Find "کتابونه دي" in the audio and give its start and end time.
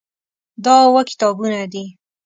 1.09-1.85